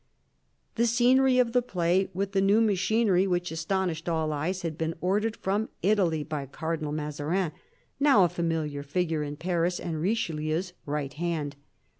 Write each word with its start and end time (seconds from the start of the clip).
The 0.77 0.87
scenery 0.87 1.37
of 1.37 1.51
the 1.53 1.61
play, 1.61 2.09
with 2.11 2.31
the 2.31 2.41
new 2.41 2.59
machinery 2.59 3.27
which 3.27 3.51
astonished 3.51 4.09
all 4.09 4.33
eyes, 4.33 4.63
had 4.63 4.75
been 4.75 4.95
ordered 4.99 5.35
from 5.35 5.69
Italy 5.83 6.23
by 6.23 6.47
Cardinal 6.47 6.91
Mazarin, 6.91 7.51
now 7.99 8.23
a 8.23 8.29
familiar 8.29 8.81
figure 8.81 9.21
in 9.21 9.35
Paris 9.35 9.79
and 9.79 10.01
Richelieu's 10.01 10.73
right 10.87 11.13
hand. 11.13 11.55